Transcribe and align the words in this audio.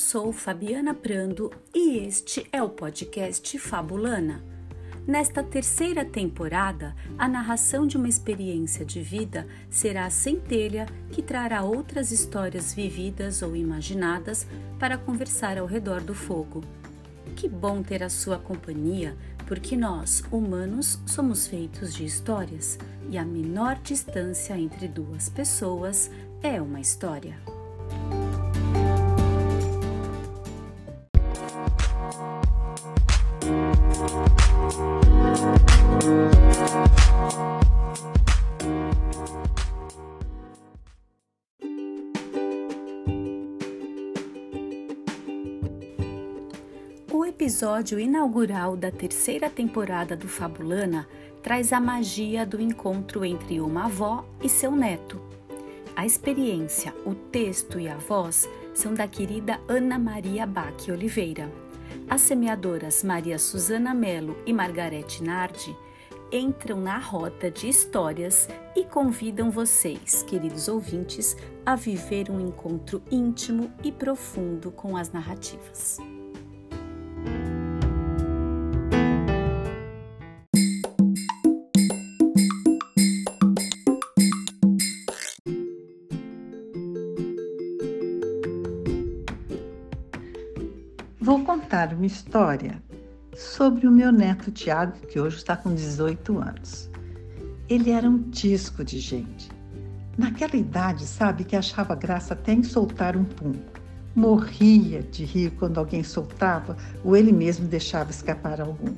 sou 0.00 0.32
Fabiana 0.32 0.94
Prando 0.94 1.52
e 1.74 1.98
este 1.98 2.46
é 2.50 2.62
o 2.62 2.70
podcast 2.70 3.58
Fabulana. 3.58 4.42
Nesta 5.06 5.42
terceira 5.42 6.06
temporada, 6.06 6.96
a 7.18 7.28
narração 7.28 7.86
de 7.86 7.98
uma 7.98 8.08
experiência 8.08 8.82
de 8.82 9.02
vida 9.02 9.46
será 9.68 10.06
a 10.06 10.10
centelha 10.10 10.86
que 11.12 11.20
trará 11.20 11.62
outras 11.62 12.10
histórias 12.12 12.72
vividas 12.72 13.42
ou 13.42 13.54
imaginadas 13.54 14.46
para 14.78 14.96
conversar 14.96 15.58
ao 15.58 15.66
redor 15.66 16.00
do 16.00 16.14
fogo. 16.14 16.62
Que 17.36 17.46
bom 17.46 17.82
ter 17.82 18.02
a 18.02 18.08
sua 18.08 18.38
companhia, 18.38 19.14
porque 19.46 19.76
nós, 19.76 20.24
humanos, 20.32 20.98
somos 21.06 21.46
feitos 21.46 21.92
de 21.92 22.06
histórias 22.06 22.78
e 23.10 23.18
a 23.18 23.24
menor 23.24 23.76
distância 23.76 24.58
entre 24.58 24.88
duas 24.88 25.28
pessoas 25.28 26.10
é 26.42 26.60
uma 26.60 26.80
história. 26.80 27.59
O 47.12 47.24
episódio 47.24 47.98
inaugural 47.98 48.76
da 48.76 48.88
terceira 48.88 49.50
temporada 49.50 50.16
do 50.16 50.28
Fabulana 50.28 51.08
traz 51.42 51.72
a 51.72 51.80
magia 51.80 52.46
do 52.46 52.62
encontro 52.62 53.24
entre 53.24 53.60
uma 53.60 53.86
avó 53.86 54.24
e 54.40 54.48
seu 54.48 54.70
neto. 54.70 55.20
A 55.96 56.06
experiência, 56.06 56.94
o 57.04 57.12
texto 57.12 57.80
e 57.80 57.88
a 57.88 57.96
voz 57.96 58.48
são 58.72 58.94
da 58.94 59.08
querida 59.08 59.60
Ana 59.66 59.98
Maria 59.98 60.46
Bach 60.46 60.88
Oliveira. 60.88 61.50
As 62.08 62.20
semeadoras 62.20 63.02
Maria 63.02 63.40
Suzana 63.40 63.92
Melo 63.92 64.36
e 64.46 64.52
Margarete 64.52 65.20
Nardi 65.20 65.76
entram 66.30 66.80
na 66.80 66.96
rota 66.96 67.50
de 67.50 67.68
histórias 67.68 68.48
e 68.76 68.84
convidam 68.84 69.50
vocês, 69.50 70.22
queridos 70.22 70.68
ouvintes, 70.68 71.36
a 71.66 71.74
viver 71.74 72.30
um 72.30 72.38
encontro 72.38 73.02
íntimo 73.10 73.68
e 73.82 73.90
profundo 73.90 74.70
com 74.70 74.96
as 74.96 75.10
narrativas. 75.10 75.98
Vou 91.30 91.44
contar 91.44 91.94
uma 91.94 92.06
história 92.06 92.82
sobre 93.36 93.86
o 93.86 93.90
meu 93.92 94.10
neto 94.10 94.50
Tiago, 94.50 94.98
que 95.06 95.20
hoje 95.20 95.36
está 95.36 95.56
com 95.56 95.72
18 95.72 96.36
anos. 96.36 96.90
Ele 97.68 97.92
era 97.92 98.10
um 98.10 98.18
disco 98.18 98.82
de 98.84 98.98
gente. 98.98 99.48
Naquela 100.18 100.56
idade, 100.56 101.06
sabe, 101.06 101.44
que 101.44 101.54
achava 101.54 101.94
graça 101.94 102.34
até 102.34 102.52
em 102.52 102.64
soltar 102.64 103.16
um 103.16 103.22
pum. 103.22 103.52
Morria 104.12 105.04
de 105.04 105.24
rir 105.24 105.50
quando 105.52 105.78
alguém 105.78 106.02
soltava 106.02 106.76
ou 107.04 107.16
ele 107.16 107.30
mesmo 107.30 107.68
deixava 107.68 108.10
escapar 108.10 108.60
algum. 108.60 108.92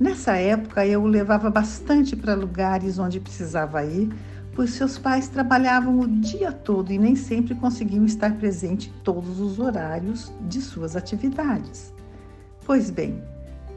Nessa 0.00 0.36
época, 0.36 0.86
eu 0.86 1.02
o 1.02 1.06
levava 1.06 1.50
bastante 1.50 2.16
para 2.16 2.32
lugares 2.32 2.98
onde 2.98 3.20
precisava 3.20 3.84
ir 3.84 4.08
pois 4.54 4.70
seus 4.70 4.98
pais 4.98 5.28
trabalhavam 5.28 6.00
o 6.00 6.06
dia 6.06 6.52
todo 6.52 6.92
e 6.92 6.98
nem 6.98 7.16
sempre 7.16 7.54
conseguiam 7.54 8.04
estar 8.04 8.34
presente 8.36 8.92
todos 9.02 9.40
os 9.40 9.58
horários 9.58 10.32
de 10.48 10.60
suas 10.60 10.94
atividades. 10.96 11.92
Pois 12.64 12.90
bem, 12.90 13.22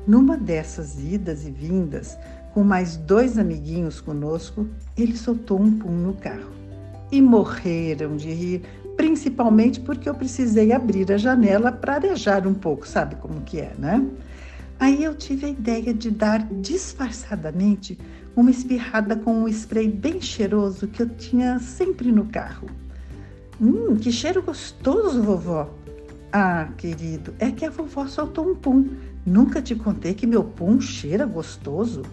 numa 0.08 0.38
dessas 0.38 1.00
idas 1.00 1.46
e 1.46 1.52
vindas, 1.52 2.18
com 2.54 2.64
mais 2.64 2.96
dois 2.96 3.38
amiguinhos 3.38 4.00
conosco, 4.00 4.68
ele 4.98 5.18
soltou 5.18 5.60
um 5.60 5.78
pum 5.78 5.92
no 5.92 6.14
carro. 6.14 6.52
E 7.12 7.22
morreram 7.22 8.16
de 8.16 8.30
rir, 8.30 8.62
principalmente 8.96 9.80
porque 9.80 10.08
eu 10.08 10.16
precisei 10.16 10.72
abrir 10.72 11.12
a 11.12 11.18
janela 11.18 11.72
para 11.72 11.96
arejar 11.96 12.48
um 12.48 12.54
pouco, 12.54 12.88
sabe 12.88 13.16
como 13.16 13.42
que 13.42 13.60
é, 13.60 13.74
né? 13.78 14.06
Aí 14.80 15.04
eu 15.04 15.16
tive 15.16 15.48
a 15.48 15.50
ideia 15.50 15.94
de 15.94 16.12
dar 16.12 16.46
disfarçadamente 16.62 17.98
uma 18.38 18.52
espirrada 18.52 19.16
com 19.16 19.34
um 19.34 19.48
spray 19.48 19.90
bem 19.90 20.22
cheiroso 20.22 20.88
que 20.88 21.02
eu 21.02 21.10
tinha 21.10 21.58
sempre 21.58 22.12
no 22.12 22.26
carro. 22.26 22.70
Hum, 23.60 23.96
que 23.96 24.12
cheiro 24.12 24.44
gostoso, 24.44 25.24
vovó! 25.24 25.74
Ah, 26.32 26.68
querido, 26.78 27.34
é 27.40 27.50
que 27.50 27.66
a 27.66 27.72
vovó 27.72 28.06
soltou 28.06 28.48
um 28.48 28.56
pum. 28.56 28.90
Nunca 29.26 29.60
te 29.60 29.74
contei 29.74 30.14
que 30.14 30.28
meu 30.28 30.44
pum 30.44 30.80
cheira 30.80 31.26
gostoso? 31.26 32.04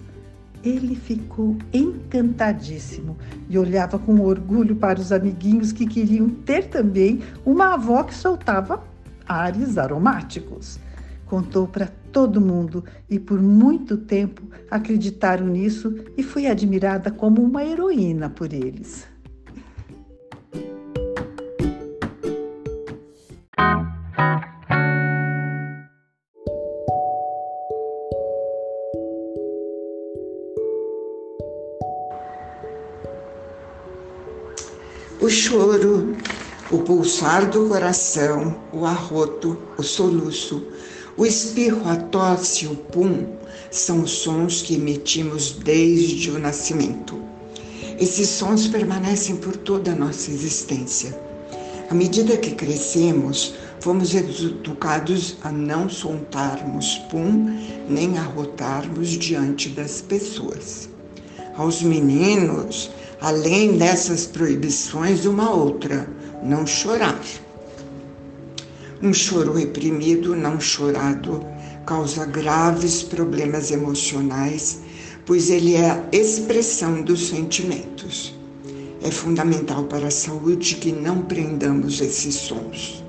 Ele 0.62 0.96
ficou 0.96 1.58
encantadíssimo 1.70 3.18
e 3.46 3.58
olhava 3.58 3.98
com 3.98 4.18
orgulho 4.20 4.76
para 4.76 4.98
os 4.98 5.12
amiguinhos 5.12 5.72
que 5.72 5.86
queriam 5.86 6.30
ter 6.30 6.68
também 6.68 7.20
uma 7.44 7.74
avó 7.74 8.02
que 8.02 8.14
soltava 8.14 8.82
ares 9.28 9.76
aromáticos. 9.76 10.78
Contou 11.26 11.66
para 11.66 11.86
todo 12.12 12.40
mundo 12.40 12.84
e 13.10 13.18
por 13.18 13.40
muito 13.40 13.96
tempo 13.96 14.42
acreditaram 14.70 15.46
nisso 15.46 15.94
e 16.16 16.22
fui 16.22 16.46
admirada 16.46 17.10
como 17.10 17.42
uma 17.42 17.64
heroína 17.64 18.30
por 18.30 18.52
eles. 18.52 19.06
O 35.24 35.30
choro, 35.30 36.14
o 36.70 36.78
pulsar 36.80 37.48
do 37.48 37.66
coração, 37.66 38.60
o 38.70 38.84
arroto, 38.84 39.56
o 39.78 39.82
soluço, 39.82 40.66
o 41.16 41.24
espirro, 41.24 41.88
a 41.88 41.96
tosse, 41.96 42.66
o 42.66 42.74
pum 42.74 43.26
são 43.70 44.02
os 44.02 44.10
sons 44.10 44.62
que 44.62 44.74
emitimos 44.74 45.52
desde 45.52 46.30
o 46.30 46.38
nascimento. 46.38 47.20
Esses 48.00 48.28
sons 48.28 48.66
permanecem 48.66 49.36
por 49.36 49.56
toda 49.56 49.92
a 49.92 49.94
nossa 49.94 50.30
existência. 50.30 51.16
À 51.88 51.94
medida 51.94 52.36
que 52.36 52.50
crescemos, 52.50 53.54
fomos 53.78 54.14
educados 54.14 55.36
a 55.42 55.52
não 55.52 55.88
soltarmos 55.88 56.98
pum 57.10 57.56
nem 57.88 58.18
arrotarmos 58.18 59.10
diante 59.10 59.68
das 59.68 60.00
pessoas. 60.00 60.88
Aos 61.56 61.82
meninos, 61.82 62.90
além 63.20 63.76
dessas 63.76 64.26
proibições, 64.26 65.24
uma 65.24 65.50
outra: 65.50 66.08
não 66.42 66.66
chorar. 66.66 67.20
Um 69.04 69.12
choro 69.12 69.52
reprimido, 69.52 70.34
não 70.34 70.58
chorado, 70.58 71.44
causa 71.84 72.24
graves 72.24 73.02
problemas 73.02 73.70
emocionais, 73.70 74.80
pois 75.26 75.50
ele 75.50 75.74
é 75.74 75.90
a 75.90 76.02
expressão 76.10 77.02
dos 77.02 77.28
sentimentos. 77.28 78.34
É 79.02 79.10
fundamental 79.10 79.84
para 79.84 80.06
a 80.06 80.10
saúde 80.10 80.76
que 80.76 80.90
não 80.90 81.20
prendamos 81.20 82.00
esses 82.00 82.34
sons. 82.34 83.04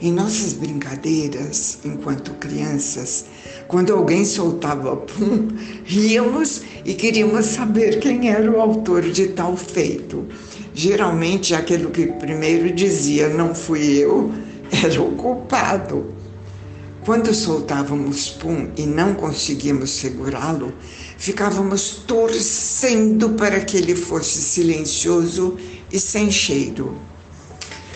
Em 0.00 0.10
nossas 0.10 0.54
brincadeiras, 0.54 1.78
enquanto 1.84 2.34
crianças, 2.40 3.26
quando 3.68 3.92
alguém 3.92 4.24
soltava 4.24 4.96
pum, 4.96 5.46
ríamos 5.84 6.62
e 6.84 6.94
queríamos 6.94 7.46
saber 7.46 8.00
quem 8.00 8.28
era 8.28 8.50
o 8.50 8.60
autor 8.60 9.02
de 9.02 9.28
tal 9.28 9.56
feito. 9.56 10.26
Geralmente, 10.74 11.54
aquele 11.54 11.86
que 11.90 12.08
primeiro 12.08 12.72
dizia 12.74 13.28
não 13.28 13.54
fui 13.54 13.98
eu, 13.98 14.32
era 14.72 15.00
o 15.02 15.12
culpado. 15.12 16.06
Quando 17.04 17.34
soltávamos 17.34 18.30
pum 18.30 18.70
e 18.76 18.86
não 18.86 19.14
conseguíamos 19.14 19.90
segurá-lo, 19.90 20.72
ficávamos 21.18 22.02
torcendo 22.06 23.30
para 23.30 23.60
que 23.60 23.76
ele 23.76 23.94
fosse 23.94 24.40
silencioso 24.40 25.56
e 25.92 25.98
sem 25.98 26.30
cheiro. 26.30 26.96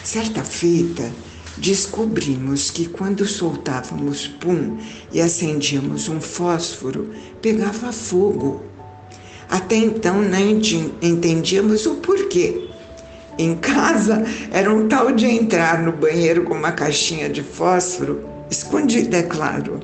Certa 0.02 0.42
feita, 0.42 1.10
descobrimos 1.56 2.70
que 2.70 2.86
quando 2.88 3.24
soltávamos 3.26 4.26
pum 4.26 4.76
e 5.12 5.20
acendíamos 5.20 6.08
um 6.08 6.20
fósforo, 6.20 7.10
pegava 7.40 7.92
fogo. 7.92 8.62
Até 9.48 9.76
então 9.76 10.20
não 10.20 10.60
entendíamos 11.00 11.86
o 11.86 11.94
porquê. 11.96 12.65
Em 13.38 13.54
casa 13.54 14.24
era 14.50 14.72
um 14.72 14.88
tal 14.88 15.12
de 15.12 15.26
entrar 15.26 15.82
no 15.82 15.92
banheiro 15.92 16.44
com 16.44 16.54
uma 16.54 16.72
caixinha 16.72 17.28
de 17.28 17.42
fósforo, 17.42 18.24
escondida, 18.50 19.18
é 19.18 19.22
claro. 19.22 19.80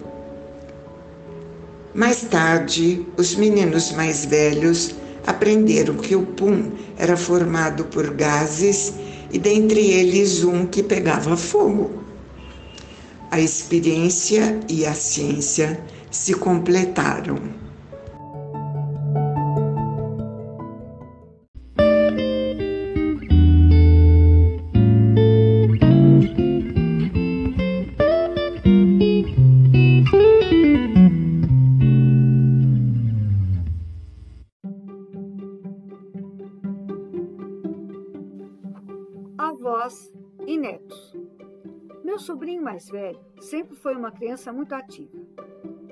Mais 1.95 2.23
tarde, 2.23 3.07
os 3.19 3.35
meninos 3.35 3.93
mais 3.93 4.25
velhos 4.25 4.95
aprenderam 5.27 5.97
que 5.97 6.17
o 6.17 6.25
pum 6.25 6.71
era 6.97 7.15
formado 7.15 7.85
por 7.85 8.15
gases 8.15 8.95
e 9.31 9.39
dentre 9.39 9.81
eles 9.81 10.43
um 10.43 10.65
que 10.65 10.83
pegava 10.83 11.37
fogo. 11.37 12.03
A 13.31 13.39
experiência 13.39 14.61
e 14.69 14.87
a 14.87 14.95
ciência 14.95 15.79
se 16.11 16.33
completaram. 16.33 17.62
Avós 39.63 40.13
e 40.45 40.59
netos. 40.59 41.17
Meu 42.03 42.19
sobrinho 42.19 42.61
mais 42.61 42.89
velho 42.89 43.21
sempre 43.39 43.77
foi 43.77 43.95
uma 43.95 44.11
criança 44.11 44.53
muito 44.53 44.75
ativa. 44.75 45.17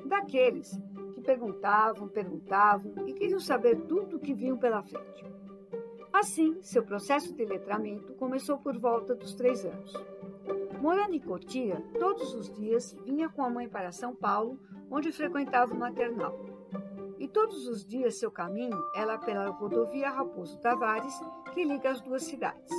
Daqueles 0.07 0.77
que 1.13 1.21
perguntavam, 1.21 2.09
perguntavam 2.09 3.07
e 3.07 3.13
queriam 3.13 3.39
saber 3.39 3.77
tudo 3.83 4.17
o 4.17 4.21
que 4.21 4.35
vinham 4.35 4.59
pela 4.59 4.83
frente. 4.83 5.25
Assim, 6.13 6.61
seu 6.61 6.83
processo 6.83 7.33
de 7.33 7.45
letramento 7.45 8.13
começou 8.15 8.59
por 8.59 8.77
volta 8.77 9.15
dos 9.15 9.35
três 9.35 9.65
anos. 9.65 9.93
Morando 10.81 11.15
em 11.15 11.21
Cotia, 11.21 11.81
todos 12.01 12.35
os 12.35 12.53
dias 12.53 12.93
vinha 13.05 13.29
com 13.29 13.45
a 13.45 13.51
mãe 13.51 13.69
para 13.69 13.93
São 13.93 14.17
Paulo, 14.17 14.59
onde 14.91 15.13
frequentava 15.13 15.73
o 15.73 15.79
maternal. 15.79 16.37
E 17.21 17.29
todos 17.29 17.69
os 17.69 17.85
dias 17.85 18.19
seu 18.19 18.33
caminho 18.33 18.83
era 18.97 19.17
pela 19.17 19.51
rodovia 19.51 20.11
Raposo 20.11 20.59
Tavares, 20.59 21.15
que 21.55 21.63
liga 21.63 21.91
as 21.91 22.01
duas 22.01 22.25
cidades. 22.25 22.75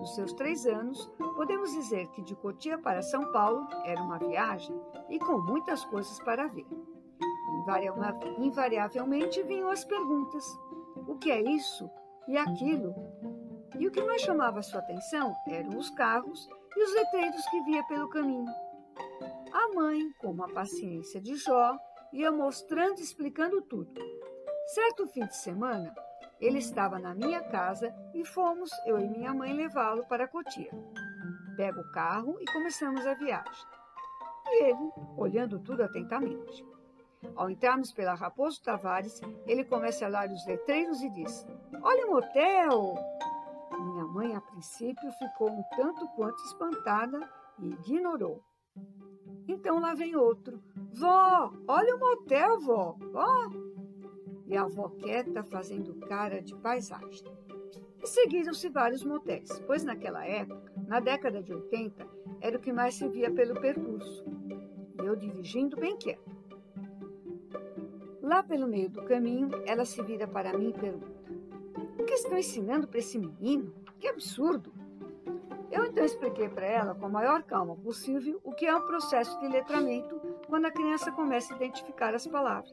Nos 0.00 0.14
seus 0.14 0.32
três 0.32 0.64
anos, 0.64 1.12
podemos 1.36 1.72
dizer 1.72 2.08
que 2.08 2.22
de 2.22 2.34
Cotia 2.34 2.78
para 2.78 3.02
São 3.02 3.30
Paulo 3.32 3.68
era 3.84 4.02
uma 4.02 4.18
viagem 4.18 4.74
e 5.10 5.18
com 5.18 5.38
muitas 5.38 5.84
coisas 5.84 6.18
para 6.20 6.48
ver. 6.48 6.66
Invariavelmente 8.38 9.42
vinham 9.42 9.68
as 9.68 9.84
perguntas: 9.84 10.42
o 11.06 11.18
que 11.18 11.30
é 11.30 11.42
isso 11.42 11.90
e 12.26 12.38
aquilo? 12.38 12.94
E 13.78 13.86
o 13.86 13.90
que 13.90 14.02
mais 14.02 14.22
chamava 14.22 14.62
sua 14.62 14.80
atenção 14.80 15.34
eram 15.46 15.76
os 15.76 15.90
carros 15.90 16.48
e 16.74 16.82
os 16.82 16.94
letreiros 16.94 17.44
que 17.50 17.62
via 17.64 17.84
pelo 17.84 18.08
caminho. 18.08 18.50
A 19.52 19.74
mãe, 19.74 20.00
com 20.18 20.30
uma 20.30 20.48
paciência 20.48 21.20
de 21.20 21.36
Jó, 21.36 21.76
ia 22.10 22.32
mostrando 22.32 23.00
e 23.00 23.02
explicando 23.02 23.60
tudo. 23.60 24.00
Certo 24.68 25.06
fim 25.08 25.26
de 25.26 25.36
semana, 25.36 25.94
ele 26.40 26.58
estava 26.58 26.98
na 26.98 27.14
minha 27.14 27.42
casa 27.42 27.94
e 28.14 28.24
fomos, 28.24 28.70
eu 28.86 28.98
e 28.98 29.06
minha 29.06 29.34
mãe, 29.34 29.52
levá-lo 29.52 30.06
para 30.06 30.26
Cotia. 30.26 30.70
Pego 31.56 31.80
o 31.80 31.92
carro 31.92 32.36
e 32.40 32.44
começamos 32.52 33.06
a 33.06 33.14
viagem. 33.14 33.66
E 34.46 34.64
ele, 34.64 34.92
olhando 35.16 35.60
tudo 35.60 35.82
atentamente. 35.82 36.64
Ao 37.36 37.50
entrarmos 37.50 37.92
pela 37.92 38.14
Raposo 38.14 38.62
Tavares, 38.62 39.20
ele 39.46 39.64
começa 39.64 40.06
a 40.06 40.08
ler 40.08 40.30
os 40.30 40.46
letreiros 40.46 41.02
e 41.02 41.10
diz: 41.10 41.46
Olha 41.82 42.06
um 42.06 42.14
hotel! 42.14 42.94
Minha 43.78 44.04
mãe, 44.04 44.34
a 44.34 44.40
princípio, 44.40 45.12
ficou 45.12 45.50
um 45.50 45.62
tanto 45.76 46.08
quanto 46.16 46.42
espantada 46.44 47.30
e 47.58 47.68
ignorou. 47.68 48.42
Então 49.46 49.80
lá 49.80 49.94
vem 49.94 50.16
outro. 50.16 50.62
Vó, 50.94 51.52
olha 51.68 51.96
o 51.96 51.98
motel, 51.98 52.60
vó. 52.60 52.96
Vó, 53.12 53.48
e 54.50 54.56
a 54.56 54.62
avó 54.62 54.88
quieta 54.88 55.44
fazendo 55.44 55.94
cara 56.06 56.42
de 56.42 56.56
paisagem. 56.56 57.24
E 58.02 58.06
seguiram-se 58.06 58.68
vários 58.68 59.04
motéis, 59.04 59.60
pois 59.66 59.84
naquela 59.84 60.26
época, 60.26 60.72
na 60.88 60.98
década 60.98 61.40
de 61.40 61.54
80, 61.54 62.06
era 62.40 62.56
o 62.56 62.60
que 62.60 62.72
mais 62.72 62.94
se 62.94 63.08
via 63.08 63.30
pelo 63.30 63.60
percurso. 63.60 64.24
E 65.00 65.06
eu 65.06 65.14
dirigindo 65.14 65.76
bem 65.76 65.96
quieto. 65.96 66.28
Lá 68.20 68.42
pelo 68.42 68.66
meio 68.66 68.90
do 68.90 69.04
caminho, 69.04 69.50
ela 69.66 69.84
se 69.84 70.02
vira 70.02 70.26
para 70.26 70.56
mim 70.58 70.70
e 70.70 70.80
pergunta: 70.80 71.22
O 71.98 72.04
que 72.04 72.14
estão 72.14 72.36
ensinando 72.36 72.88
para 72.88 72.98
esse 72.98 73.18
menino? 73.18 73.72
Que 74.00 74.08
absurdo! 74.08 74.72
Eu 75.70 75.84
então 75.84 76.04
expliquei 76.04 76.48
para 76.48 76.66
ela, 76.66 76.94
com 76.96 77.06
a 77.06 77.08
maior 77.08 77.44
calma 77.44 77.76
possível, 77.76 78.40
o 78.42 78.52
que 78.52 78.66
é 78.66 78.74
um 78.74 78.86
processo 78.86 79.38
de 79.38 79.46
letramento 79.46 80.20
quando 80.48 80.66
a 80.66 80.70
criança 80.72 81.12
começa 81.12 81.52
a 81.52 81.56
identificar 81.56 82.12
as 82.14 82.26
palavras. 82.26 82.72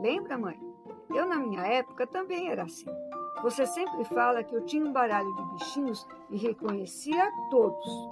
Lembra, 0.00 0.38
mãe? 0.38 0.65
Eu, 1.14 1.26
na 1.26 1.36
minha 1.36 1.62
época, 1.62 2.06
também 2.06 2.48
era 2.48 2.64
assim. 2.64 2.86
Você 3.42 3.66
sempre 3.66 4.04
fala 4.04 4.42
que 4.42 4.54
eu 4.54 4.64
tinha 4.64 4.84
um 4.84 4.92
baralho 4.92 5.32
de 5.34 5.44
bichinhos 5.52 6.06
e 6.30 6.36
reconhecia 6.36 7.30
todos. 7.50 8.08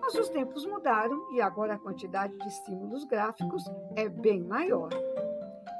Mas 0.00 0.14
os 0.14 0.28
tempos 0.30 0.64
mudaram 0.66 1.32
e 1.32 1.40
agora 1.40 1.74
a 1.74 1.78
quantidade 1.78 2.36
de 2.36 2.48
estímulos 2.48 3.04
gráficos 3.04 3.64
é 3.96 4.08
bem 4.08 4.42
maior. 4.42 4.90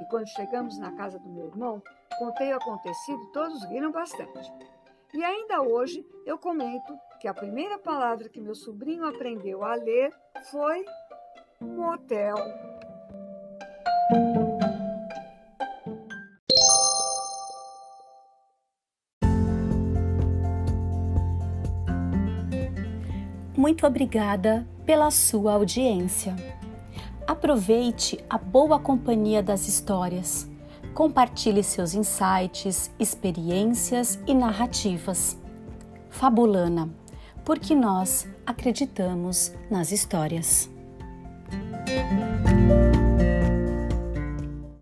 E 0.00 0.04
quando 0.10 0.28
chegamos 0.28 0.78
na 0.78 0.92
casa 0.92 1.18
do 1.18 1.28
meu 1.28 1.46
irmão, 1.46 1.82
contei 2.18 2.52
o 2.52 2.56
acontecido 2.56 3.22
e 3.22 3.32
todos 3.32 3.64
riram 3.64 3.90
bastante. 3.90 4.52
E 5.12 5.24
ainda 5.24 5.62
hoje 5.62 6.06
eu 6.24 6.38
comento 6.38 6.96
que 7.18 7.26
a 7.26 7.34
primeira 7.34 7.78
palavra 7.78 8.28
que 8.28 8.40
meu 8.40 8.54
sobrinho 8.54 9.04
aprendeu 9.04 9.64
a 9.64 9.74
ler 9.74 10.14
foi 10.50 10.84
motel. 11.60 12.36
Muito 23.60 23.86
obrigada 23.86 24.66
pela 24.86 25.10
sua 25.10 25.52
audiência. 25.52 26.34
Aproveite 27.26 28.18
a 28.30 28.38
boa 28.38 28.78
companhia 28.78 29.42
das 29.42 29.68
histórias. 29.68 30.50
Compartilhe 30.94 31.62
seus 31.62 31.92
insights, 31.92 32.90
experiências 32.98 34.18
e 34.26 34.32
narrativas. 34.32 35.38
Fabulana, 36.08 36.88
porque 37.44 37.74
nós 37.74 38.26
acreditamos 38.46 39.52
nas 39.70 39.92
histórias. 39.92 40.70